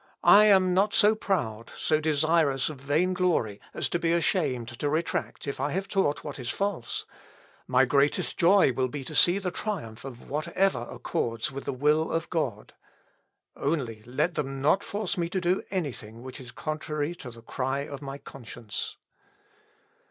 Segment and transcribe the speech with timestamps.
[0.23, 4.89] I am not so proud, so desirous of vain glory, as to be ashamed to
[4.89, 7.05] retract if I have taught what is false.
[7.67, 12.09] My greatest joy will be to see the triumph of whatever accords with the will
[12.11, 12.73] of God.
[13.55, 17.81] Only let them not force me to do anything which is contrary to the cry
[17.81, 18.97] of my conscience."